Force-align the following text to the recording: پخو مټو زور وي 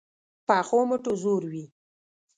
پخو 0.47 0.79
مټو 0.89 1.11
زور 1.21 1.43
وي 1.51 1.65